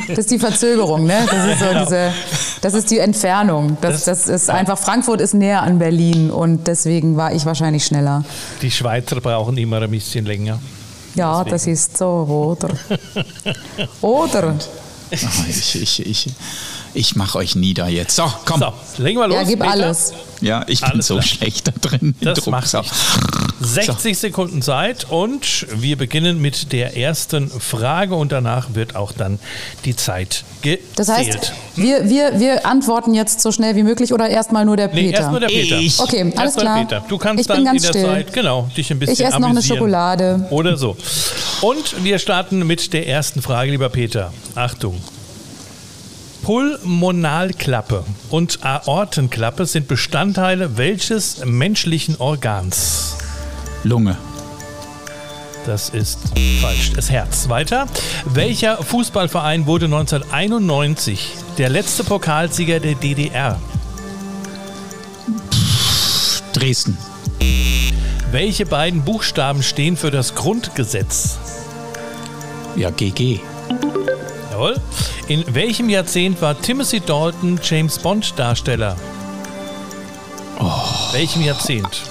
[0.09, 1.27] Das ist die Verzögerung, ne?
[1.31, 2.12] Das ist so diese,
[2.61, 3.77] das ist die Entfernung.
[3.81, 8.25] Das, das ist einfach, Frankfurt ist näher an Berlin und deswegen war ich wahrscheinlich schneller.
[8.61, 10.61] Die Schweizer brauchen immer ein bisschen länger.
[11.14, 12.75] Ja, das ist so, oder?
[14.01, 14.55] Oder?
[15.11, 16.27] Ich, ich, ich,
[16.94, 18.16] ich mache euch nieder jetzt.
[18.16, 18.61] So, komm.
[18.61, 19.37] So, legen wir los.
[19.37, 19.72] Ja, gib Peter.
[19.72, 20.12] alles.
[20.40, 21.24] Ja, ich bin Alles so klar.
[21.26, 22.16] schlecht da drin.
[22.20, 22.78] Das macht So.
[22.81, 22.96] nichts.
[23.61, 29.38] 60 Sekunden Zeit und wir beginnen mit der ersten Frage und danach wird auch dann
[29.85, 30.81] die Zeit gezählt.
[30.96, 34.88] Das heißt, wir, wir, wir antworten jetzt so schnell wie möglich oder erstmal nur der
[34.88, 35.18] nee, Peter?
[35.20, 35.78] erst nur der Peter.
[35.78, 36.00] Ich.
[36.00, 36.81] Okay, alles klar.
[36.81, 37.05] Peter.
[37.09, 38.11] Du kannst ich bin dann ganz in der still.
[38.12, 39.62] Zeit, genau, dich ein bisschen Ich esse noch eine.
[39.62, 40.44] Schokolade.
[40.50, 40.96] Oder so.
[41.61, 44.33] Und wir starten mit der ersten Frage, lieber Peter.
[44.57, 45.00] Achtung.
[46.42, 53.16] Pulmonalklappe und Aortenklappe sind Bestandteile welches menschlichen Organs?
[53.85, 54.18] Lunge.
[55.66, 56.18] Das ist
[56.61, 56.92] falsch.
[56.96, 57.48] Das Herz.
[57.48, 57.87] Weiter.
[58.24, 63.61] Welcher Fußballverein wurde 1991 der letzte Pokalsieger der DDR?
[66.52, 66.98] Dresden.
[68.33, 71.38] Welche beiden Buchstaben stehen für das Grundgesetz?
[72.74, 73.38] Ja, GG.
[74.50, 74.81] Jawohl.
[75.33, 78.97] In welchem Jahrzehnt war Timothy Dalton James Bond Darsteller?
[81.12, 82.03] Welchem Jahrzehnt?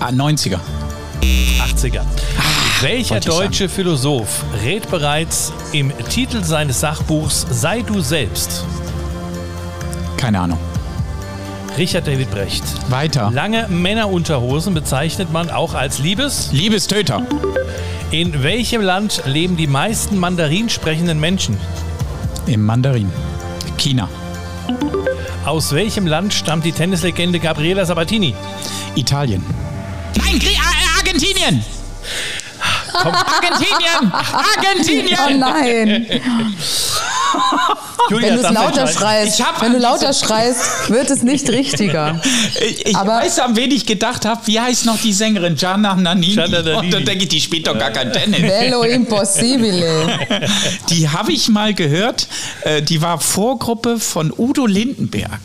[0.00, 0.58] Ah, 90er.
[1.20, 2.00] 80er.
[2.80, 8.64] Welcher wollte ich deutsche Philosoph rät bereits im Titel seines Sachbuchs Sei du selbst?
[10.16, 10.58] Keine Ahnung.
[11.76, 12.64] Richard David Brecht.
[12.90, 13.30] Weiter.
[13.34, 16.52] Lange Männerunterhosen bezeichnet man auch als Liebes.
[16.52, 17.20] Liebestöter.
[18.12, 21.58] In welchem Land leben die meisten Mandarin sprechenden Menschen?
[22.46, 23.10] Im Mandarin.
[23.76, 24.08] China.
[25.44, 28.34] Aus welchem Land stammt die Tennislegende Gabriela Sabatini?
[28.94, 29.44] Italien.
[30.16, 31.64] Nein, Grie Ar- Argentinien!
[32.92, 34.12] Argentinien!
[34.12, 34.16] Oh
[34.56, 35.38] Argentinien!
[35.38, 36.06] nein!
[38.10, 42.20] Julia, Wenn lauter schreist, wenn du lauter schreist, wird es nicht richtiger.
[42.60, 44.40] Ich, ich Aber- weiß, an wen ich gedacht habe.
[44.46, 45.56] Wie heißt noch die Sängerin?
[45.56, 46.34] Gianna Nannini.
[46.34, 46.76] Gianna Nannini.
[46.86, 48.40] Und dann denke ich, die spielt doch gar kein Tennis.
[48.40, 50.06] Bello impossibile.
[50.90, 52.28] Die habe ich mal gehört.
[52.62, 55.40] Äh, Die war Vorgruppe von Udo Lindenberg.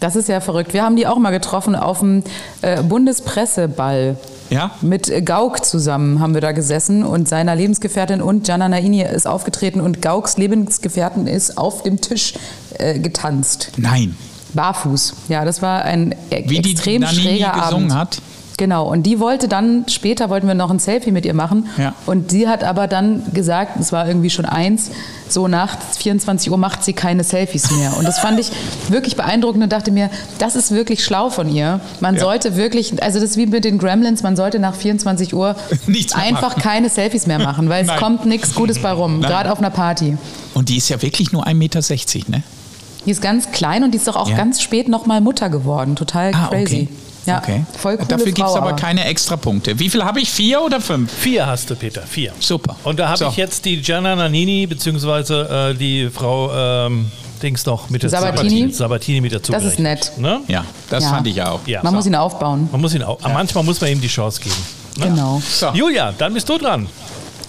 [0.00, 0.72] Das ist ja verrückt.
[0.74, 2.24] Wir haben die auch mal getroffen auf dem
[2.62, 4.16] äh, Bundespresseball.
[4.50, 4.70] Ja?
[4.80, 9.80] Mit Gauck zusammen haben wir da gesessen und seiner Lebensgefährtin und Gianna Naini ist aufgetreten
[9.80, 12.34] und Gauks Lebensgefährtin ist auf dem Tisch
[12.78, 13.72] äh, getanzt.
[13.76, 14.16] Nein.
[14.54, 15.14] Barfuß.
[15.28, 17.94] Ja, das war ein e Wie die extrem Nannini schräger gesungen Abend.
[17.94, 18.22] hat.
[18.58, 21.68] Genau, und die wollte dann, später wollten wir noch ein Selfie mit ihr machen.
[21.76, 21.94] Ja.
[22.06, 24.90] Und sie hat aber dann gesagt, es war irgendwie schon eins,
[25.28, 27.94] so nach 24 Uhr macht sie keine Selfies mehr.
[27.98, 28.50] Und das fand ich
[28.88, 31.80] wirklich beeindruckend und dachte mir, das ist wirklich schlau von ihr.
[32.00, 32.22] Man Ja.
[32.22, 35.54] sollte wirklich, also das ist wie mit den Gremlins, man sollte nach 24 Uhr
[36.14, 36.62] einfach machen.
[36.62, 40.16] keine Selfies mehr machen, weil es kommt nichts Gutes bei rum, gerade auf einer Party.
[40.54, 42.42] Und die ist ja wirklich nur 1,60 Meter, ne?
[43.04, 44.36] Die ist ganz klein und die ist doch auch Ja.
[44.36, 45.94] ganz spät nochmal Mutter geworden.
[45.94, 46.88] Total Ah, crazy.
[46.88, 46.88] okay.
[47.26, 47.64] Ja, okay.
[47.78, 49.78] voll coole Dafür gibt es aber keine extra Punkte.
[49.78, 50.30] Wie viel habe ich?
[50.30, 51.12] Vier oder fünf?
[51.12, 52.32] Vier hast du, Peter, vier.
[52.40, 52.76] Super.
[52.84, 53.28] Und da habe So.
[53.28, 56.50] ich jetzt die Gianna Nannini, beziehungsweise äh, die Frau
[56.86, 57.10] ähm,
[57.42, 58.72] Dings noch mit Sabatini?
[58.72, 60.12] Sabatini mit dazu Das ist nett.
[60.18, 60.40] Ne?
[60.48, 61.10] Ja, das Ja.
[61.10, 61.60] fand ich auch.
[61.66, 61.82] Ja.
[61.82, 62.68] Man muss ihn aufbauen.
[62.72, 64.56] Man muss ihn auch, manchmal muss man ihm die Chance geben.
[64.98, 65.06] Ne?
[65.08, 65.42] Genau.
[65.46, 65.68] So.
[65.74, 66.86] Julia, dann bist du dran.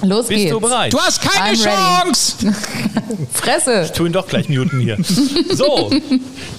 [0.03, 0.51] Los Bist geht's.
[0.51, 0.93] du bereit?
[0.93, 1.63] Du hast keine I'm.
[1.63, 2.36] Chance!
[3.33, 3.91] Fresse.
[3.95, 4.97] Tu ihn doch gleich muten hier.
[5.53, 5.89] So,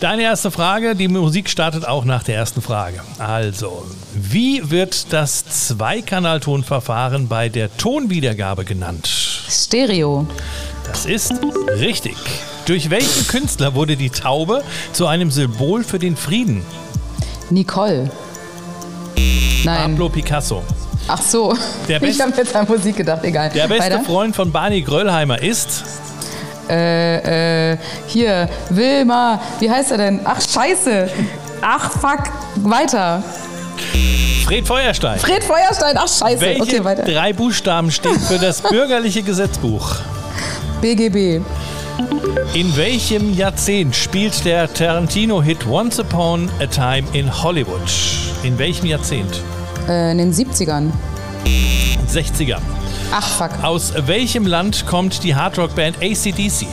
[0.00, 0.96] deine erste Frage.
[0.96, 3.00] Die Musik startet auch nach der ersten Frage.
[3.18, 9.06] Also, wie wird das Zweikanaltonverfahren bei der Tonwiedergabe genannt?
[9.48, 10.26] Stereo.
[10.84, 11.32] Das ist
[11.78, 12.16] richtig.
[12.66, 16.62] Durch welchen Künstler wurde die Taube zu einem Symbol für den Frieden?
[17.50, 18.10] Nicole.
[19.64, 19.90] Nein.
[19.92, 20.62] Pablo Picasso.
[21.08, 21.54] Ach so.
[21.88, 23.24] Der ich habe jetzt an Musik gedacht.
[23.24, 23.50] Egal.
[23.50, 24.00] Der beste Weiter?
[24.04, 25.82] Freund von Barney Gröllheimer ist
[26.68, 29.40] Äh, äh, hier, Wilma.
[29.58, 30.20] Wie heißt er denn?
[30.24, 31.08] Ach, scheiße.
[31.62, 32.24] Ach, fuck.
[32.56, 33.22] Weiter.
[34.44, 35.18] Fred Feuerstein.
[35.18, 35.96] Fred Feuerstein.
[35.96, 36.40] Ach, scheiße.
[36.40, 37.02] Welche okay, weiter.
[37.04, 39.96] drei Buchstaben stehen für das bürgerliche Gesetzbuch?
[40.82, 41.42] BGB.
[42.54, 47.80] In welchem Jahrzehnt spielt der Tarantino-Hit Once Upon a Time in Hollywood?
[48.42, 49.42] In welchem Jahrzehnt?
[49.88, 50.90] Äh, in den 70ern.
[52.12, 52.58] 60er.
[53.12, 53.62] Ach, fuck.
[53.62, 56.66] Aus welchem Land kommt die Hardrock-Band ACDC?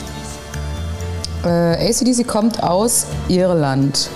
[1.44, 4.10] Äh, ACDC kommt aus Irland.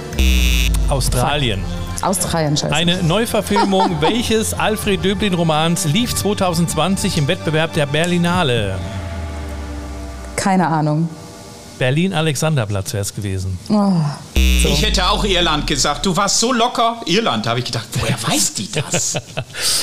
[0.89, 1.63] Australien.
[2.03, 2.75] Australien, scheiße.
[2.75, 8.79] Eine Neuverfilmung welches Alfred Döblin-Romans lief 2020 im Wettbewerb der Berlinale?
[10.37, 11.09] Keine Ahnung.
[11.79, 13.59] Berlin-Alexanderplatz wäre es gewesen.
[13.71, 13.93] Oh.
[14.69, 16.05] Ich hätte auch Irland gesagt.
[16.07, 17.01] Du warst so locker.
[17.07, 17.87] Irland, habe ich gedacht.
[17.99, 19.15] Woher weiß die das?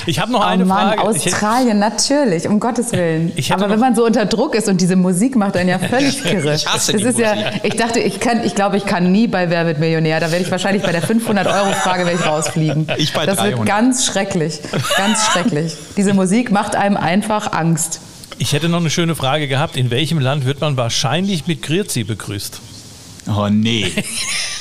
[0.05, 1.01] Ich habe noch Oh eine Mann, Frage.
[1.09, 3.31] Australien, natürlich, um Gottes Willen.
[3.49, 6.55] Aber wenn man so unter Druck ist und diese Musik macht einen ja völlig kirre.
[6.55, 7.61] Ich hasse das die ist ja, Musik.
[7.63, 10.19] ich dachte, ich kann, ich glaube, ich kann nie bei Wer wird Millionär.
[10.19, 12.87] Da werde ich wahrscheinlich bei der 500-Euro-Frage werde ich rausfliegen.
[12.97, 13.65] Ich bei das wird 300.
[13.67, 14.59] ganz schrecklich,
[14.97, 15.73] ganz schrecklich.
[15.97, 17.99] Diese Musik macht einem einfach Angst.
[18.39, 19.77] Ich hätte noch eine schöne Frage gehabt.
[19.77, 22.59] In welchem Land wird man wahrscheinlich mit Grüezi begrüßt?
[23.35, 23.91] Oh nee.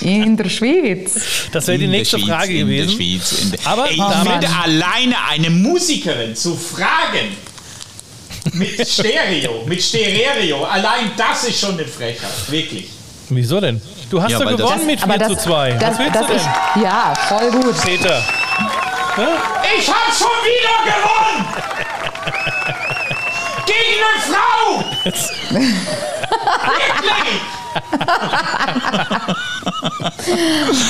[0.00, 1.48] In der Schweiz.
[1.52, 2.96] Das wäre die der nächste Schweiz, Frage in der gewesen.
[2.96, 7.36] Schweiz, in der Aber ich finde alleine eine Musikerin zu fragen
[8.52, 12.88] mit Stereo, mit Stereo, allein das ist schon eine Frechheit, wirklich.
[13.28, 13.80] Wieso denn?
[14.08, 15.72] Du hast Ja, doch weil das- gewonnen mit 4 zu 2.
[15.72, 16.42] Das, Was willst das du denn?
[16.76, 17.80] ich, ja, voll gut.
[17.82, 18.22] Peter.
[19.78, 21.46] Ich habe schon wieder gewonnen!
[23.66, 24.84] Gegen eine Frau!
[26.66, 27.40] Wirklich!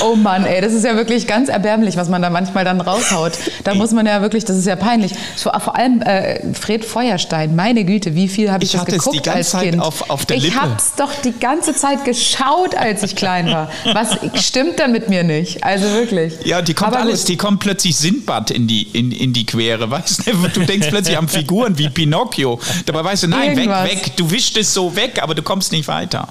[0.00, 3.32] Oh Mann, ey, das ist ja wirklich ganz erbärmlich, was man da manchmal dann raushaut.
[3.64, 5.12] Da muss man ja wirklich, das ist ja peinlich.
[5.36, 9.32] Vor, allem äh, Fred Feuerstein, meine Güte, wie viel habe ich, Ich das geguckt ganze
[9.38, 9.82] als Zeit Kind?
[9.82, 10.60] auf- auf der ich Lippe.
[10.60, 13.70] hab's doch die ganze Zeit geschaut, als ich klein war.
[13.92, 15.64] Was stimmt dann mit mir nicht?
[15.64, 16.34] Also wirklich.
[16.44, 17.28] Ja, die kommt Aber alles, gut.
[17.30, 20.32] die kommt plötzlich Sindbad in die, in, in die Quere, weißt du?
[20.54, 22.60] Du denkst plötzlich an Figuren wie Pinocchio.
[22.86, 23.84] Dabei weißt du, nein, Irgendwas.
[23.84, 26.28] weg, weg, du wischst es so weg, aber du kommst nicht weiter.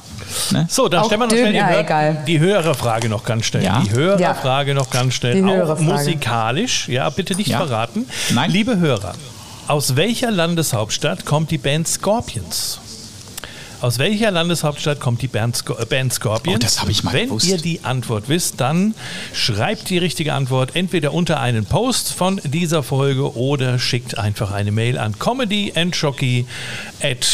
[0.52, 0.68] Ne?
[0.70, 2.24] So, dann Auch stellen wir noch schnell die, ja, egal.
[2.28, 3.64] die höhere Frage noch ganz schnell.
[3.64, 3.82] Ja.
[3.86, 4.34] Die höhere Ja.
[4.34, 5.44] Frage noch ganz schnell.
[5.44, 5.84] Auch Frage.
[5.84, 6.88] musikalisch.
[6.88, 7.58] Ja, bitte nicht Ja.
[7.58, 8.06] verraten.
[8.34, 8.52] Nein.
[8.52, 9.14] Liebe Hörer,
[9.68, 12.80] aus welcher Landeshauptstadt kommt die Band Scorpions?
[13.82, 16.56] Aus welcher Landeshauptstadt kommt die Band, Sco äh, Band Scorpions?
[16.56, 17.46] Oh, das habe ich mal Wenn gewusst.
[17.48, 18.96] ihr die Antwort wisst, dann
[19.34, 24.72] schreibt die richtige Antwort entweder unter einen Post von dieser Folge oder schickt einfach eine
[24.72, 26.48] Mail an comedyandjockey
[27.04, 27.26] at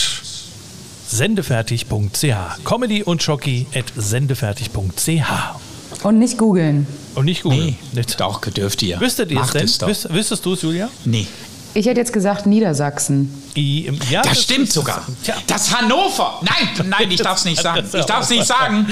[1.12, 2.64] sendefertig.ch.
[2.64, 6.04] Comedy und Jockey at sendefertig.ch.
[6.04, 6.88] Und nicht googeln.
[7.16, 7.66] Und nicht googeln.
[7.66, 8.20] Nee, Nicht.
[8.20, 9.00] doch, dürft ihr.
[9.00, 9.66] Wüsstet ihr es Macht denn?
[9.66, 9.88] es doch.
[9.88, 10.90] Wüs wüsstest du es, Julia?
[11.06, 11.28] Nee.
[11.74, 13.34] Ich hätte jetzt gesagt Niedersachsen.
[13.56, 15.06] I, ja, Das stimmt ist- sogar.
[15.24, 15.36] Tja.
[15.48, 16.42] Das Hannover.
[16.42, 17.88] Nein, nein, ich darf es nicht sagen.
[17.94, 18.88] Ich darf es nicht sagen.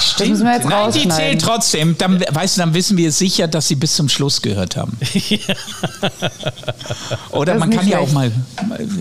[0.00, 0.30] Stimmt.
[0.30, 1.96] müssen wir jetzt Nein, die zählt trotzdem.
[1.98, 4.96] Dann, weißt du, dann wissen wir sicher, dass sie bis zum Schluss gehört haben.
[7.30, 8.30] Oder Das man kann ja auch mal,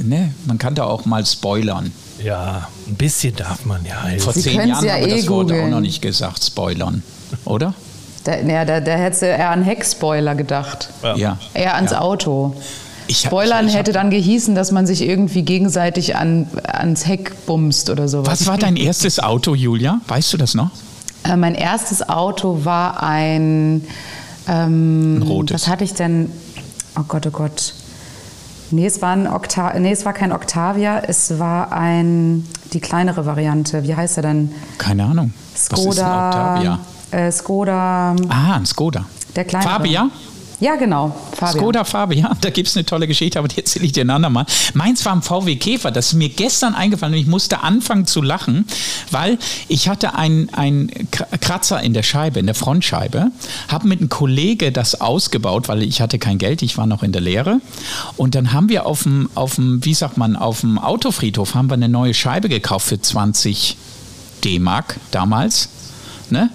[0.04, 1.92] ne, man kann da auch mal spoilern.
[2.24, 3.96] Ja, ein bisschen darf man ja.
[4.20, 7.04] Vor Sie zehn Jahren ja haben wir eh das Wort auch noch nicht gesagt, spoilern.
[7.46, 7.74] Oder?
[8.28, 10.90] Da, ja, da, da hättest du eher an Heckspoiler gedacht.
[11.16, 11.38] Ja.
[11.54, 12.54] Eher ans Auto.
[13.08, 17.08] Ich hab- Spoilern ich hab- hätte dann gehießen, dass man sich irgendwie gegenseitig an, ans
[17.08, 18.42] Heck bumst oder sowas.
[18.42, 20.02] Was war dein erstes Auto, Julia?
[20.10, 20.72] Weißt du das noch?
[21.24, 23.84] Äh, mein erstes Auto war ein
[24.50, 25.54] Ähm, Ein rotes.
[25.64, 26.32] Was hatte ich denn?
[26.98, 27.74] Oh Gott, oh Gott.
[28.72, 33.26] Nee, es war, ein Octa nee, es war kein Octavia, es war ein, die kleinere
[33.26, 33.84] Variante.
[33.84, 34.52] Wie heißt er denn?
[34.78, 35.34] Keine Ahnung.
[35.54, 36.28] Was ist ein Skoda.
[36.56, 36.80] Octavia?
[37.12, 39.06] Äh, Skoda, Ah, ein Skoda.
[39.36, 39.70] der kleinere.
[39.72, 40.10] Fabia?
[40.60, 41.16] Ja, genau.
[41.34, 41.54] Fabia.
[41.62, 44.48] Skoda Fabia, da gibt es eine tolle Geschichte, aber die erzähle ich dir ein andermal.
[44.74, 48.24] Meins war ein VW Käfer, das ist mir gestern eingefallen und ich musste anfangen zu
[48.24, 48.66] lachen,
[49.12, 50.90] weil ich hatte einen
[51.42, 53.28] Kratzer in der Scheibe, in der Frontscheibe,
[53.68, 57.12] habe mit einem Kollege das ausgebaut, weil ich hatte kein Geld, ich war noch in
[57.12, 57.62] der Lehre
[58.16, 61.70] und dann haben wir auf dem, auf dem wie sagt man, auf dem Autofriedhof haben
[61.70, 63.78] wir eine neue Scheibe gekauft für 20
[64.44, 65.70] D-Mark damals,
[66.32, 66.50] ne?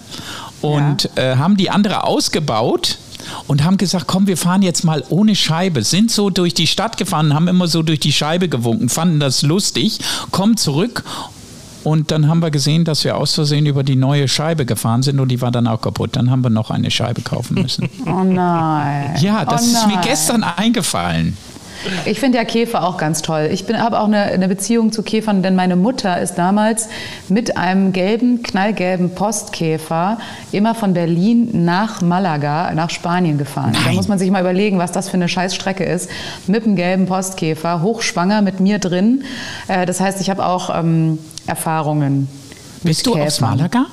[0.60, 2.98] Und äh, haben die andere ausgebaut
[3.46, 5.82] und haben gesagt, komm, wir fahren jetzt mal ohne Scheibe.
[5.82, 9.42] Sind so durch die Stadt gefahren, haben immer so durch die Scheibe gewunken, fanden das
[9.42, 9.98] lustig,
[10.30, 11.04] kommen zurück
[11.84, 15.18] und dann haben wir gesehen, dass wir aus Versehen über die neue Scheibe gefahren sind
[15.18, 16.10] und die war dann auch kaputt.
[16.14, 17.88] Dann haben wir noch eine Scheibe kaufen müssen.
[18.04, 19.14] Oh nein.
[19.20, 20.04] ja, das oh ist mir nein.
[20.04, 21.36] gestern eingefallen.
[22.04, 23.48] Ich finde ja Käfer auch ganz toll.
[23.52, 26.88] Ich habe auch eine, eine Beziehung zu Käfern, denn meine Mutter ist damals
[27.28, 30.18] mit einem gelben, knallgelben Postkäfer
[30.52, 33.72] immer von Berlin nach Malaga, nach Spanien gefahren.
[33.72, 33.94] Da Nein.
[33.96, 36.10] muss man sich mal überlegen, was das für eine Scheißstrecke ist.
[36.46, 39.24] Mit einem gelben Postkäfer, hochschwanger mit mir drin.
[39.68, 42.28] Äh, das heißt, ich habe auch ähm, Erfahrungen.
[42.82, 43.56] Bist mit du aus Käfern.
[43.56, 43.86] Malaga?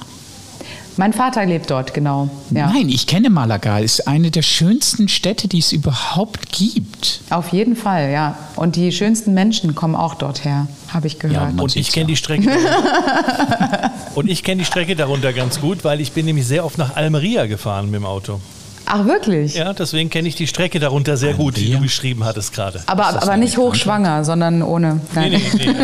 [1.00, 2.30] Mein Vater lebt dort, genau.
[2.52, 2.68] Ja.
[2.74, 3.80] Nein, ich kenne Malaga.
[3.80, 7.22] Ist eine der schönsten Städte, die es überhaupt gibt.
[7.30, 8.38] Auf jeden Fall, ja.
[8.58, 11.56] Und die schönsten Menschen kommen auch dort her, habe ich gehört.
[11.56, 12.08] man Und ich kenne ja.
[12.08, 12.48] die Strecke.
[12.48, 13.92] darunter.
[14.16, 16.98] und ich kenne die Strecke darunter ganz gut, weil ich bin nämlich sehr oft nach
[16.98, 18.42] Almeria gefahren mit dem Auto.
[18.86, 19.56] Ach, wirklich?
[19.56, 22.84] Ja, deswegen kenne ich die Strecke darunter sehr gut, die du beschrieben hattest gerade.
[22.88, 25.00] Aber, aber nicht hochschwanger, sondern ohne.
[25.16, 25.42] Nee, Nein.
[25.54, 25.76] nee, nee.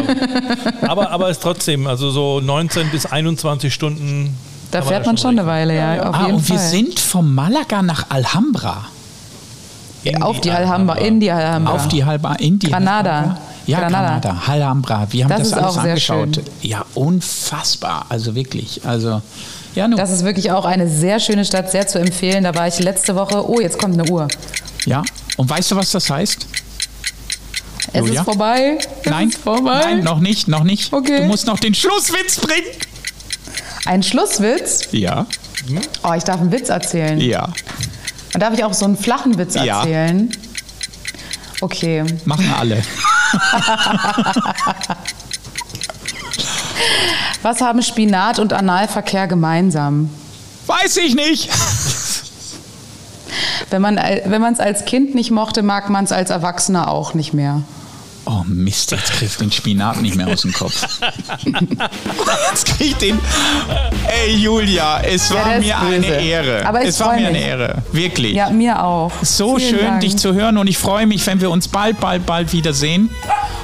[0.89, 4.35] Aber, aber es trotzdem, also so 19 bis 21 Stunden.
[4.75, 6.57] Da fährt man schon eine Weile, ja, auf ah, jeden und Fall.
[6.57, 8.85] wir sind von Malaga nach Alhambra.
[10.03, 11.73] in auf die Alhambra, in die Alhambra.
[11.73, 13.09] Auf die halbe in die Granada.
[13.17, 13.41] Alhambra.
[13.67, 14.19] Ja, Granada.
[14.19, 14.41] Granada.
[14.51, 15.07] Alhambra.
[15.09, 16.41] Wir haben Das das, alles angeschaut.
[16.61, 18.05] Ja, unfassbar.
[18.09, 18.81] Also wirklich.
[18.85, 19.21] Also,
[19.73, 19.97] ja, nun.
[19.97, 22.43] Das ist wirklich auch eine sehr schöne Stadt, sehr zu empfehlen.
[22.43, 23.49] Da war ich letzte Woche.
[23.49, 24.27] Oh, jetzt kommt eine Uhr.
[24.85, 25.03] ja.
[25.37, 26.47] Und weißt du, was das heißt?
[27.91, 28.21] Es Julia?
[28.21, 28.77] ist vorbei.
[29.03, 29.81] Es Nein, ist vorbei.
[29.83, 30.93] nein, noch nicht, noch nicht.
[30.93, 31.21] Okay.
[31.21, 32.67] Du musst noch den Schlusswitz bringen.
[33.85, 34.87] Ein Schlusswitz.
[34.91, 35.25] Ja,
[36.03, 37.19] Oh, ich darf einen Witz erzählen.
[37.19, 37.49] ja.
[38.33, 39.79] Und darf ich auch so einen flachen Witz Ja.
[39.79, 40.29] erzählen?
[41.61, 42.03] Okay.
[42.25, 42.81] Machen alle.
[47.41, 50.09] Was haben Spinat und Analverkehr gemeinsam?
[50.67, 51.49] Weiß ich nicht.
[53.69, 57.13] Wenn man wenn man es als Kind nicht mochte, mag man es als Erwachsener auch
[57.13, 57.61] nicht mehr.
[58.27, 60.73] Oh Mist, jetzt krieg ich den Spinat nicht mehr aus dem Kopf.
[62.51, 63.19] jetzt krieg ich den.
[64.07, 66.05] Ey Julia, es Ja, war mir eine.
[66.21, 66.65] Ehre.
[66.65, 67.41] Aber ich es war mir eine mich.
[67.45, 67.83] Ehre.
[67.91, 68.33] Wirklich.
[68.33, 69.11] Ja, mir auch.
[69.21, 70.01] So Vielen schön, Dank.
[70.01, 73.09] dich zu hören und ich freue mich, wenn wir uns bald, bald, bald wiedersehen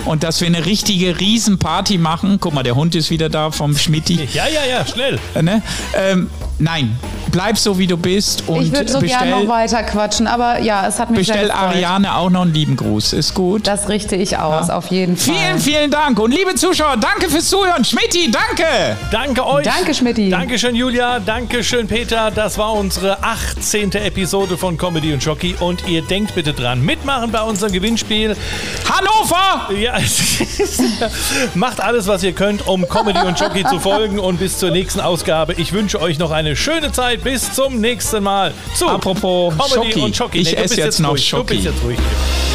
[0.06, 2.38] und dass wir eine richtige Riesenparty machen.
[2.40, 4.28] Guck mal, der Hund ist wieder da vom Schmidti.
[4.34, 5.20] Ja, ja, ja, schnell.
[5.36, 5.64] Äh, Ne?
[5.96, 7.00] Ähm, nein,
[7.32, 10.60] bleib so, wie du bist und Ich würde so gerne noch bestell, weiter quatschen, aber
[10.60, 11.52] ja, es hat mich sehr bestell.
[11.52, 13.14] Ariane auch noch einen lieben Gruß.
[13.14, 13.68] Ist gut.
[13.68, 15.36] Das richte ich aus, auf jeden Fall.
[15.36, 16.20] Vielen, vielen Dank.
[16.20, 17.84] Und liebe Zuschauer, danke fürs Zuhören.
[17.84, 18.98] Schmidti, danke.
[19.12, 19.66] Danke euch.
[19.66, 20.30] Danke, Schmidti.
[20.30, 21.20] Dankeschön, Julia.
[21.20, 22.32] Dankeschön, Peter.
[22.32, 23.92] Das war unsere 18.
[23.94, 25.56] Episode von Comedy und Jockey.
[25.60, 28.36] Und ihr denkt bitte dran, mitmachen bei unserem Gewinnspiel.
[28.90, 29.70] Hannover!
[29.80, 29.98] Ja,
[31.56, 34.20] macht alles, was ihr könnt, um Comedy und Jockey zu folgen.
[34.20, 35.54] Und bis zur nächsten Ausgabe.
[35.54, 37.21] Ich wünsche euch noch eine schöne Zeit.
[37.24, 38.54] Bis zum nächsten Mal.
[38.76, 40.00] Zu Apropos Comedy Schoki.
[40.02, 40.40] und Jockey.
[40.40, 41.30] Ich du ess bist jetzt noch ruhig.
[41.30, 41.54] Du Schoki.
[41.56, 41.98] bist jetzt ruhig.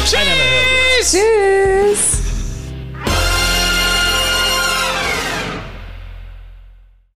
[0.05, 1.11] Tschüss.
[1.11, 2.26] Tschüss.